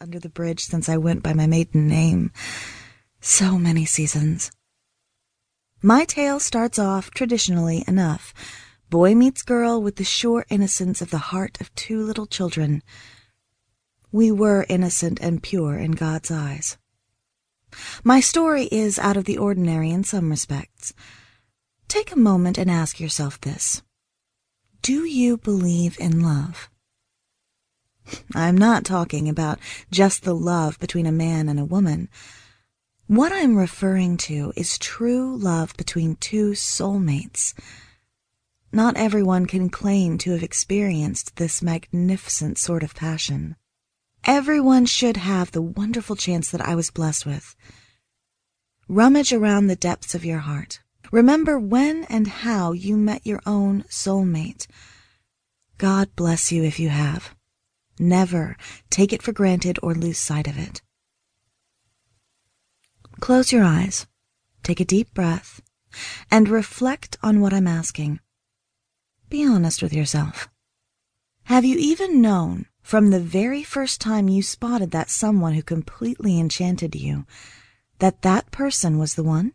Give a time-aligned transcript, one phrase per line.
[0.00, 2.32] under the bridge since I went by my maiden name.
[3.20, 4.50] So many seasons.
[5.82, 8.32] My tale starts off traditionally enough.
[8.88, 12.82] Boy meets girl with the sure innocence of the heart of two little children.
[14.10, 16.78] We were innocent and pure in God's eyes.
[18.02, 20.94] My story is out of the ordinary in some respects.
[21.88, 23.82] Take a moment and ask yourself this.
[24.80, 26.69] Do you believe in love?
[28.34, 29.58] I'm not talking about
[29.90, 32.08] just the love between a man and a woman.
[33.06, 37.54] What I'm referring to is true love between two soulmates.
[38.72, 43.56] Not everyone can claim to have experienced this magnificent sort of passion.
[44.24, 47.56] Everyone should have the wonderful chance that I was blessed with.
[48.86, 50.80] Rummage around the depths of your heart.
[51.10, 54.68] Remember when and how you met your own soulmate.
[55.78, 57.34] God bless you if you have.
[58.00, 58.56] Never
[58.88, 60.80] take it for granted or lose sight of it.
[63.20, 64.06] Close your eyes,
[64.62, 65.60] take a deep breath,
[66.30, 68.20] and reflect on what I'm asking.
[69.28, 70.48] Be honest with yourself.
[71.44, 76.40] Have you even known from the very first time you spotted that someone who completely
[76.40, 77.26] enchanted you
[77.98, 79.52] that that person was the one?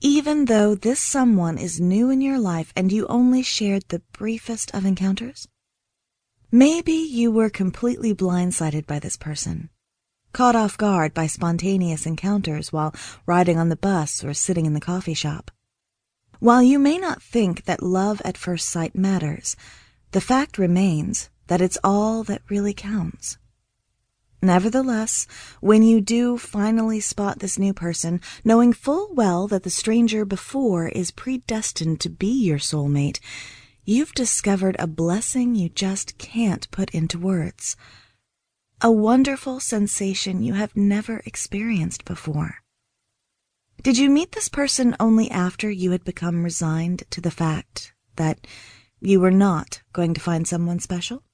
[0.00, 4.74] Even though this someone is new in your life and you only shared the briefest
[4.74, 5.46] of encounters?
[6.52, 9.70] Maybe you were completely blindsided by this person,
[10.32, 12.92] caught off guard by spontaneous encounters while
[13.24, 15.52] riding on the bus or sitting in the coffee shop.
[16.40, 19.54] While you may not think that love at first sight matters,
[20.10, 23.38] the fact remains that it's all that really counts.
[24.42, 25.28] Nevertheless,
[25.60, 30.88] when you do finally spot this new person, knowing full well that the stranger before
[30.88, 33.20] is predestined to be your soulmate,
[33.90, 37.76] you've discovered a blessing you just can't put into words.
[38.80, 42.58] A wonderful sensation you have never experienced before.
[43.82, 48.46] Did you meet this person only after you had become resigned to the fact that
[49.00, 51.24] you were not going to find someone special?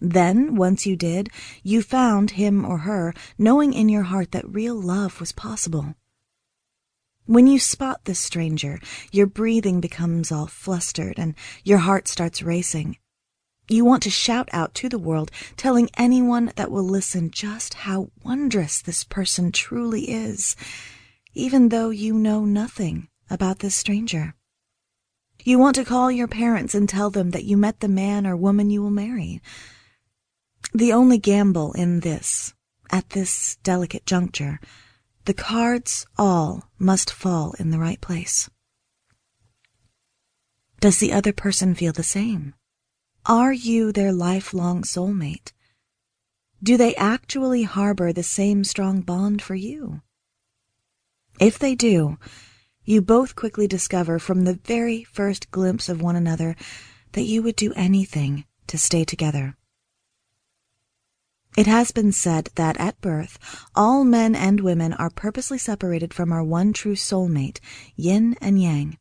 [0.00, 1.28] Then, once you did,
[1.62, 5.94] you found him or her, knowing in your heart that real love was possible.
[7.30, 8.80] When you spot this stranger,
[9.12, 12.98] your breathing becomes all flustered and your heart starts racing.
[13.68, 18.10] You want to shout out to the world, telling anyone that will listen just how
[18.24, 20.56] wondrous this person truly is,
[21.32, 24.34] even though you know nothing about this stranger.
[25.44, 28.36] You want to call your parents and tell them that you met the man or
[28.36, 29.40] woman you will marry.
[30.74, 32.54] The only gamble in this,
[32.90, 34.58] at this delicate juncture,
[35.30, 38.50] the cards all must fall in the right place.
[40.80, 42.52] Does the other person feel the same?
[43.24, 45.52] Are you their lifelong soulmate?
[46.60, 50.02] Do they actually harbor the same strong bond for you?
[51.38, 52.18] If they do,
[52.84, 56.56] you both quickly discover from the very first glimpse of one another
[57.12, 59.56] that you would do anything to stay together.
[61.56, 63.38] It has been said that at birth,
[63.74, 67.58] all men and women are purposely separated from our one true soulmate,
[67.96, 68.98] yin and yang.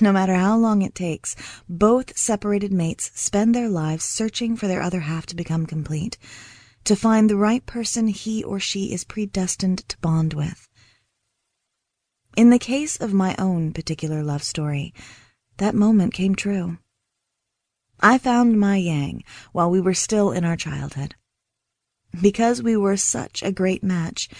[0.00, 1.34] No matter how long it takes,
[1.68, 6.18] both separated mates spend their lives searching for their other half to become complete,
[6.84, 10.68] to find the right person he or she is predestined to bond with.
[12.36, 14.92] In the case of my own particular love story,
[15.56, 16.78] that moment came true.
[18.00, 21.14] I found my yang while we were still in our childhood.
[22.24, 24.30] Because we were such a great match,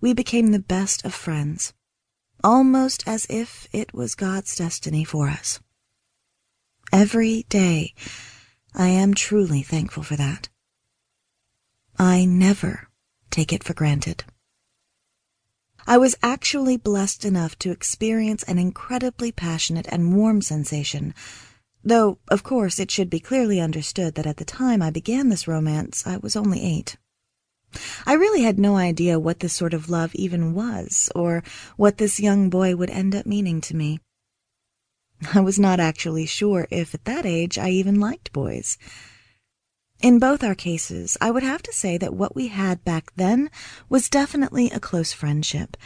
[0.00, 1.74] we became the best of friends,
[2.42, 5.60] almost as if it was God's destiny for us.
[6.90, 7.92] Every day,
[8.74, 10.48] I am truly thankful for that.
[11.98, 12.88] I never
[13.28, 14.24] take it for granted.
[15.86, 21.12] I was actually blessed enough to experience an incredibly passionate and warm sensation,
[21.84, 25.46] though, of course, it should be clearly understood that at the time I began this
[25.46, 26.96] romance, I was only eight.
[28.06, 31.42] I really had no idea what this sort of love even was, or
[31.76, 34.00] what this young boy would end up meaning to me.
[35.32, 38.76] I was not actually sure if at that age I even liked boys.
[40.02, 43.50] In both our cases, I would have to say that what we had back then
[43.88, 45.76] was definitely a close friendship.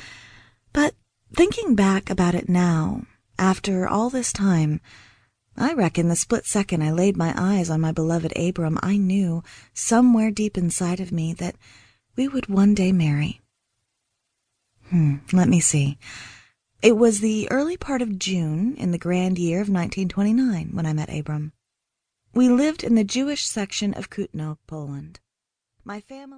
[0.72, 0.94] But
[1.34, 3.02] thinking back about it now,
[3.38, 4.80] after all this time,
[5.56, 9.42] I reckon the split second I laid my eyes on my beloved Abram, I knew,
[9.74, 11.56] somewhere deep inside of me, that
[12.18, 13.40] we would one day marry.
[14.90, 15.98] Hmm, let me see.
[16.82, 20.92] It was the early part of June in the grand year of 1929 when I
[20.92, 21.52] met Abram.
[22.34, 25.20] We lived in the Jewish section of Kutno, Poland.
[25.84, 26.36] My family.